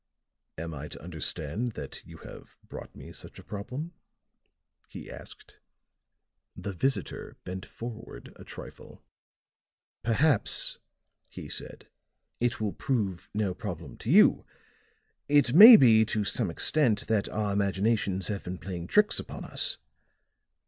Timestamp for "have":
2.23-2.57, 18.29-18.43